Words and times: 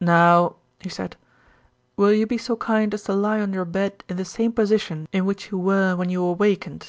"Now," 0.00 0.56
he 0.80 0.88
said, 0.88 1.14
"will 1.96 2.12
you 2.12 2.26
be 2.26 2.38
so 2.38 2.56
kind 2.56 2.92
as 2.92 3.04
to 3.04 3.12
lie 3.12 3.40
on 3.40 3.52
your 3.52 3.64
bed 3.64 4.02
in 4.08 4.16
the 4.16 4.24
same 4.24 4.50
position 4.50 5.06
in 5.12 5.26
which 5.26 5.52
you 5.52 5.58
were 5.58 5.94
when 5.94 6.10
you 6.10 6.20
awakened." 6.24 6.88